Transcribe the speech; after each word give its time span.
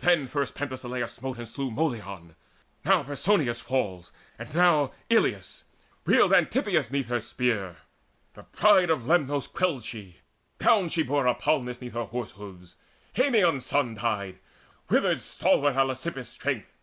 Then 0.00 0.26
first 0.26 0.56
Penthesileia 0.56 1.08
smote 1.08 1.38
and 1.38 1.48
slew 1.48 1.70
Molion; 1.70 2.34
now 2.84 3.04
Persinous 3.04 3.60
falls, 3.60 4.10
and 4.36 4.52
now 4.52 4.90
Eilissus; 5.08 5.62
reeled 6.04 6.32
Antitheus 6.32 6.90
'neath 6.90 7.06
her 7.06 7.20
spear 7.20 7.76
The 8.32 8.42
pride 8.42 8.90
of 8.90 9.02
Lernus 9.04 9.46
quelled 9.46 9.84
she: 9.84 10.16
down 10.58 10.88
she 10.88 11.04
bore 11.04 11.26
Hippalmus 11.28 11.80
'neath 11.80 11.94
her 11.94 12.06
horse 12.06 12.32
hoofs; 12.32 12.74
Haemon's 13.12 13.66
son 13.66 13.94
Died; 13.94 14.40
withered 14.90 15.22
stalwart 15.22 15.76
Elasippus' 15.76 16.30
strength. 16.30 16.76